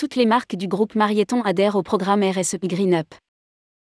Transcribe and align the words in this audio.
Toutes 0.00 0.16
les 0.16 0.24
marques 0.24 0.56
du 0.56 0.66
groupe 0.66 0.94
Marieton 0.94 1.42
adhèrent 1.42 1.76
au 1.76 1.82
programme 1.82 2.22
RSE 2.22 2.56
Green 2.62 2.94
Up. 2.94 3.14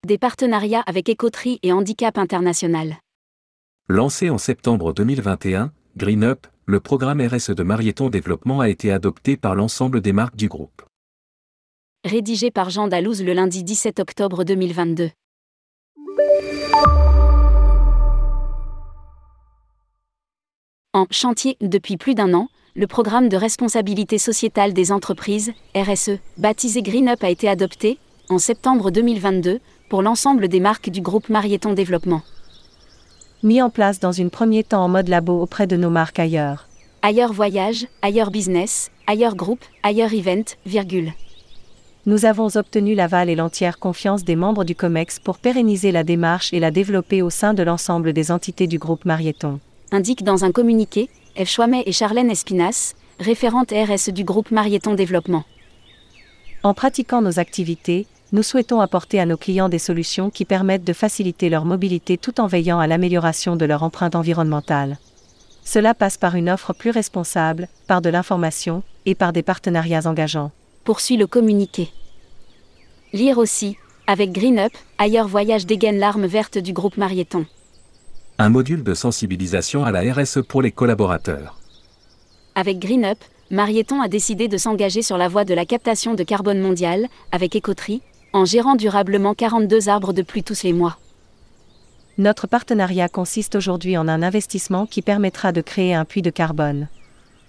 Des 0.06 0.19
partenariats 0.19 0.85
avec 0.87 1.08
Écoterie 1.08 1.58
et 1.64 1.72
Handicap 1.72 2.17
International. 2.17 2.98
Lancé 3.88 4.30
en 4.30 4.38
septembre 4.38 4.92
2021, 4.92 5.72
Green 5.96 6.22
Up, 6.22 6.46
le 6.64 6.78
programme 6.78 7.21
RSE 7.21 7.50
de 7.50 7.64
Marieton 7.64 8.08
Développement 8.08 8.60
a 8.60 8.69
été 8.69 8.92
adopté 8.92 9.37
par 9.37 9.56
l'ensemble 9.56 10.00
des 10.00 10.13
marques 10.13 10.37
du 10.37 10.46
groupe. 10.46 10.85
Rédigé 12.04 12.53
par 12.53 12.71
Jean 12.71 12.86
Dalouse 12.86 13.24
le 13.24 13.32
lundi 13.32 13.64
17 13.64 13.99
octobre 13.99 14.45
2022. 14.45 15.10
En 20.92 21.06
chantier 21.10 21.56
depuis 21.60 21.96
plus 21.96 22.14
d'un 22.14 22.32
an, 22.32 22.48
le 22.76 22.86
programme 22.86 23.30
de 23.30 23.38
responsabilité 23.38 24.18
sociétale 24.18 24.74
des 24.74 24.92
entreprises, 24.92 25.52
RSE, 25.74 26.18
baptisé 26.36 26.82
Green 26.82 27.08
Up 27.08 27.24
a 27.24 27.30
été 27.30 27.48
adopté, 27.48 27.98
en 28.28 28.38
septembre 28.38 28.90
2022, 28.90 29.60
pour 29.88 30.02
l'ensemble 30.02 30.48
des 30.48 30.60
marques 30.60 30.90
du 30.90 31.00
groupe 31.00 31.30
Marieton 31.30 31.72
Développement. 31.72 32.20
Mis 33.42 33.62
en 33.62 33.70
place 33.70 33.98
dans 33.98 34.12
une 34.12 34.28
premier 34.28 34.62
temps 34.62 34.84
en 34.84 34.88
mode 34.88 35.08
labo 35.08 35.40
auprès 35.40 35.66
de 35.66 35.76
nos 35.76 35.88
marques 35.88 36.18
ailleurs. 36.18 36.68
Ailleurs 37.00 37.32
Voyage, 37.32 37.86
Ailleurs 38.02 38.30
Business, 38.30 38.90
Ailleurs 39.06 39.36
Groupe, 39.36 39.64
Ailleurs 39.82 40.12
Event, 40.12 40.44
virgule. 40.66 41.12
Nous 42.04 42.27
avons 42.27 42.56
obtenu 42.56 42.94
l'aval 42.94 43.30
et 43.30 43.36
l'entière 43.36 43.78
confiance 43.78 44.22
des 44.22 44.36
membres 44.36 44.64
du 44.64 44.74
COMEX 44.74 45.18
pour 45.18 45.38
pérenniser 45.38 45.92
la 45.92 46.04
démarche 46.04 46.52
et 46.52 46.60
la 46.60 46.70
développer 46.70 47.22
au 47.22 47.30
sein 47.30 47.54
de 47.54 47.62
l'ensemble 47.62 48.12
des 48.12 48.30
entités 48.30 48.66
du 48.66 48.78
groupe 48.78 49.06
Marieton. 49.06 49.60
Indique 49.92 50.24
dans 50.24 50.44
un 50.44 50.52
communiqué, 50.52 51.08
Eve 51.38 51.48
Chouamet 51.48 51.82
et 51.84 51.92
Charlène 51.92 52.30
Espinas, 52.30 52.95
référentes 53.20 53.70
RS 53.70 54.11
du 54.11 54.24
groupe 54.24 54.50
Marieton 54.50 54.94
Développement. 54.94 55.44
En 56.62 56.72
pratiquant 56.72 57.20
nos 57.20 57.38
activités, 57.38 58.06
nous 58.33 58.42
souhaitons 58.42 58.80
apporter 58.80 59.20
à 59.20 59.27
nos 59.27 59.36
clients 59.36 59.69
des 59.69 59.78
solutions 59.78 60.30
qui 60.30 60.46
permettent 60.46 60.84
de 60.84 60.94
faciliter 60.94 61.50
leur 61.50 61.66
mobilité 61.66 62.16
tout 62.16 62.41
en 62.41 62.46
veillant 62.46 62.78
à 62.78 62.86
l'amélioration 62.86 63.55
de 63.55 63.66
leur 63.66 63.83
empreinte 63.83 64.14
environnementale. 64.14 64.96
Cela 65.62 65.92
passe 65.92 66.16
par 66.16 66.36
une 66.36 66.48
offre 66.48 66.72
plus 66.72 66.91
responsable, 66.91 67.68
par 67.86 68.00
de 68.00 68.08
l'information, 68.08 68.83
et 69.05 69.14
par 69.14 69.34
des 69.34 69.42
partenariats 69.42 70.06
engageants. 70.06 70.52
Poursuit 70.84 71.18
le 71.18 71.27
communiqué. 71.27 71.91
Lire 73.12 73.36
aussi, 73.36 73.77
avec 74.06 74.33
Green 74.33 74.58
Up, 74.58 74.72
ailleurs 74.96 75.28
voyage 75.28 75.66
dégaine 75.66 75.98
l'arme 75.98 76.27
verte 76.27 76.56
du 76.56 76.72
groupe 76.72 76.96
Marieton. 76.96 77.44
Un 78.39 78.51
module 78.51 78.83
de 78.83 78.92
sensibilisation 78.92 79.83
à 79.87 79.91
la 79.91 80.12
RSE 80.12 80.42
pour 80.47 80.61
les 80.61 80.70
collaborateurs. 80.70 81.59
Avec 82.55 82.79
Green 82.79 83.06
Up, 83.06 83.17
Marieton 83.51 84.03
a 84.03 84.09
décidé 84.09 84.47
de 84.47 84.59
s'engager 84.59 85.01
sur 85.01 85.17
la 85.17 85.29
voie 85.29 85.47
de 85.47 85.55
la 85.55 85.65
captation 85.65 86.12
de 86.12 86.23
carbone 86.23 86.61
mondiale, 86.61 87.09
avec 87.33 87.57
Écoterie, 87.57 88.03
en 88.34 88.45
gérant 88.45 88.75
durablement 88.75 89.33
42 89.33 89.89
arbres 89.89 90.12
de 90.12 90.20
pluie 90.20 90.42
tous 90.42 90.64
les 90.64 90.75
mois. 90.75 90.98
Notre 92.19 92.47
partenariat 92.47 93.09
consiste 93.09 93.55
aujourd'hui 93.55 93.97
en 93.97 94.07
un 94.07 94.23
investissement 94.23 94.84
qui 94.84 95.01
permettra 95.01 95.53
de 95.53 95.62
créer 95.62 95.95
un 95.95 96.05
puits 96.05 96.20
de 96.20 96.29
carbone. 96.29 96.89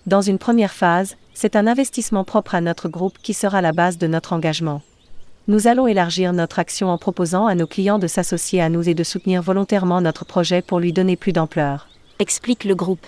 Dans 0.06 0.22
une 0.22 0.38
première 0.38 0.74
phase, 0.74 1.18
c'est 1.34 1.58
un 1.58 1.68
investissement 1.68 2.24
propre 2.24 2.56
à 2.56 2.62
notre 2.62 2.88
groupe 2.88 3.18
qui 3.22 3.34
sera 3.34 3.62
la 3.62 3.74
base 3.74 3.98
de 3.98 4.08
notre 4.08 4.32
engagement. 4.32 4.82
Nous 5.50 5.68
allons 5.68 5.88
élargir 5.88 6.34
notre 6.34 6.60
action 6.60 6.90
en 6.90 6.98
proposant 6.98 7.46
à 7.46 7.56
nos 7.56 7.68
clients 7.68 8.00
de 8.00 8.08
s'associer 8.08 8.62
à 8.62 8.68
nous 8.68 8.90
et 8.90 8.94
de 8.94 9.04
soutenir 9.06 9.42
volontairement 9.42 10.02
notre 10.02 10.26
projet 10.26 10.62
pour 10.62 10.82
lui 10.82 10.92
donner 10.92 11.16
plus 11.16 11.32
d'ampleur. 11.32 11.88
Explique 12.20 12.66
le 12.66 12.76
groupe. 12.76 13.08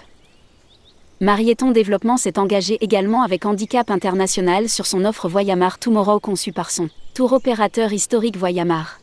Marieton 1.19 1.71
Développement 1.71 2.15
s'est 2.15 2.39
engagé 2.39 2.77
également 2.79 3.23
avec 3.23 3.45
Handicap 3.45 3.91
International 3.91 4.69
sur 4.69 4.85
son 4.85 5.03
offre 5.03 5.27
Voyamar 5.27 5.79
Tomorrow 5.79 6.21
conçue 6.21 6.53
par 6.53 6.71
son 6.71 6.87
tour 7.13 7.33
opérateur 7.33 7.91
historique 7.91 8.37
Voyamar. 8.37 9.01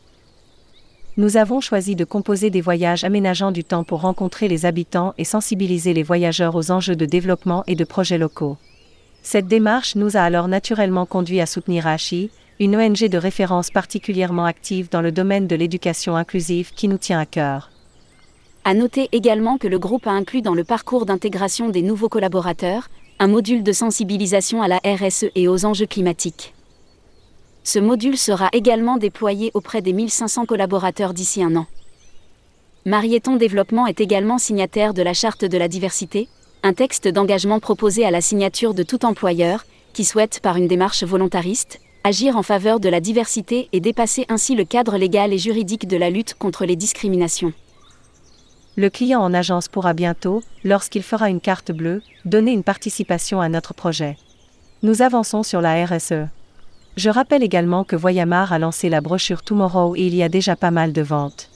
Nous 1.15 1.37
avons 1.37 1.61
choisi 1.61 1.95
de 1.95 2.05
composer 2.05 2.49
des 2.49 2.61
voyages 2.61 3.03
aménageant 3.03 3.51
du 3.51 3.63
temps 3.63 3.83
pour 3.83 4.01
rencontrer 4.01 4.47
les 4.47 4.65
habitants 4.65 5.13
et 5.19 5.25
sensibiliser 5.25 5.93
les 5.93 6.01
voyageurs 6.01 6.55
aux 6.55 6.71
enjeux 6.71 6.95
de 6.95 7.05
développement 7.05 7.63
et 7.67 7.75
de 7.75 7.83
projets 7.83 8.17
locaux. 8.17 8.57
Cette 9.21 9.47
démarche 9.47 9.95
nous 9.95 10.17
a 10.17 10.21
alors 10.21 10.47
naturellement 10.47 11.05
conduit 11.05 11.41
à 11.41 11.45
soutenir 11.45 11.85
AHI, 11.85 12.31
une 12.59 12.75
ONG 12.75 13.07
de 13.07 13.17
référence 13.17 13.69
particulièrement 13.69 14.45
active 14.45 14.89
dans 14.89 15.01
le 15.01 15.11
domaine 15.11 15.47
de 15.47 15.55
l'éducation 15.55 16.15
inclusive 16.15 16.71
qui 16.73 16.87
nous 16.87 16.97
tient 16.97 17.19
à 17.19 17.25
cœur. 17.25 17.71
À 18.63 18.73
noter 18.73 19.09
également 19.11 19.57
que 19.57 19.67
le 19.67 19.79
groupe 19.79 20.07
a 20.07 20.11
inclus 20.11 20.41
dans 20.41 20.55
le 20.55 20.63
parcours 20.63 21.05
d'intégration 21.05 21.69
des 21.69 21.81
nouveaux 21.81 22.09
collaborateurs 22.09 22.89
un 23.19 23.27
module 23.27 23.63
de 23.63 23.71
sensibilisation 23.71 24.61
à 24.61 24.67
la 24.67 24.79
RSE 24.85 25.25
et 25.35 25.47
aux 25.47 25.65
enjeux 25.65 25.85
climatiques. 25.85 26.53
Ce 27.63 27.79
module 27.79 28.17
sera 28.17 28.49
également 28.53 28.97
déployé 28.97 29.51
auprès 29.53 29.81
des 29.81 29.93
1500 29.93 30.45
collaborateurs 30.45 31.13
d'ici 31.13 31.43
un 31.43 31.55
an. 31.55 31.65
Marieton 32.85 33.35
Développement 33.35 33.87
est 33.87 33.99
également 34.01 34.37
signataire 34.37 34.93
de 34.93 35.01
la 35.01 35.13
Charte 35.13 35.45
de 35.45 35.57
la 35.57 35.67
diversité, 35.67 36.27
un 36.63 36.73
texte 36.73 37.07
d'engagement 37.07 37.59
proposé 37.59 38.05
à 38.05 38.11
la 38.11 38.21
signature 38.21 38.73
de 38.73 38.83
tout 38.83 39.05
employeur 39.05 39.65
qui 39.93 40.05
souhaite, 40.05 40.39
par 40.41 40.57
une 40.57 40.67
démarche 40.67 41.03
volontariste, 41.03 41.79
agir 42.07 42.37
en 42.37 42.43
faveur 42.43 42.79
de 42.79 42.87
la 42.87 43.01
diversité 43.01 43.67
et 43.73 43.81
dépasser 43.81 44.25
ainsi 44.29 44.55
le 44.55 44.63
cadre 44.63 44.97
légal 44.97 45.33
et 45.33 45.37
juridique 45.37 45.87
de 45.87 45.97
la 45.97 46.09
lutte 46.09 46.35
contre 46.35 46.65
les 46.65 46.77
discriminations 46.77 47.53
le 48.79 48.91
client 48.91 49.21
en 49.21 49.33
agence 49.33 49.67
pourra 49.67 49.93
bientôt, 49.93 50.43
lorsqu'il 50.63 51.01
fera 51.01 51.31
une 51.31 51.41
carte 51.41 51.71
bleue, 51.71 52.03
donner 52.25 52.51
une 52.51 52.61
participation 52.61 53.41
à 53.41 53.49
notre 53.49 53.73
projet. 53.73 54.17
Nous 54.83 55.01
avançons 55.01 55.41
sur 55.41 55.61
la 55.61 55.83
RSE. 55.83 56.27
Je 56.95 57.09
rappelle 57.09 57.41
également 57.41 57.83
que 57.83 57.95
Voyamar 57.95 58.53
a 58.53 58.59
lancé 58.59 58.87
la 58.87 59.01
brochure 59.01 59.41
Tomorrow 59.41 59.95
et 59.95 60.05
il 60.05 60.13
y 60.13 60.21
a 60.21 60.29
déjà 60.29 60.55
pas 60.55 60.69
mal 60.69 60.93
de 60.93 61.01
ventes. 61.01 61.49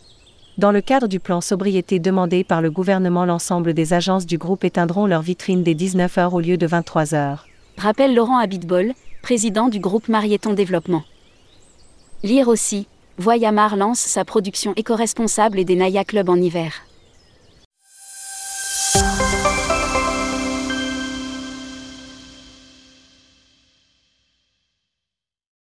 Dans 0.57 0.71
le 0.71 0.81
cadre 0.81 1.07
du 1.07 1.19
plan 1.19 1.41
sobriété 1.41 1.99
demandé 1.99 2.43
par 2.43 2.63
le 2.63 2.71
gouvernement, 2.71 3.25
l'ensemble 3.25 3.75
des 3.75 3.93
agences 3.93 4.25
du 4.25 4.39
groupe 4.39 4.63
éteindront 4.63 5.05
leur 5.05 5.21
vitrine 5.21 5.61
dès 5.61 5.75
19h 5.75 6.31
au 6.31 6.39
lieu 6.39 6.57
de 6.57 6.67
23h. 6.67 7.37
Rappelle 7.77 8.15
Laurent 8.15 8.39
Abitbol, 8.39 8.93
président 9.21 9.67
du 9.69 9.79
groupe 9.79 10.07
Marieton 10.07 10.53
Développement. 10.53 11.03
Lire 12.23 12.47
aussi, 12.47 12.87
Voyamar 13.17 13.75
lance 13.75 13.99
sa 13.99 14.25
production 14.25 14.73
éco-responsable 14.75 15.59
et 15.59 15.65
des 15.65 15.75
Naya 15.75 16.03
Club 16.03 16.29
en 16.29 16.35
hiver. 16.35 16.73